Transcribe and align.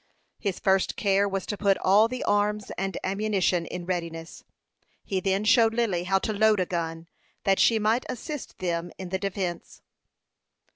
His 0.39 0.57
first 0.57 0.95
care 0.95 1.29
was 1.29 1.45
to 1.45 1.55
put 1.59 1.77
all 1.77 2.07
the 2.07 2.23
arms 2.23 2.71
and 2.75 2.97
ammunition 3.03 3.67
in 3.67 3.85
readiness. 3.85 4.43
He 5.03 5.19
then 5.19 5.43
showed 5.43 5.75
Lily 5.75 6.05
how 6.05 6.17
to 6.17 6.33
load 6.33 6.59
a 6.59 6.65
gun, 6.65 7.07
that 7.43 7.59
she 7.59 7.77
might 7.77 8.07
assist 8.09 8.57
them 8.57 8.91
in 8.97 9.09
the 9.09 9.19
defence. 9.19 9.83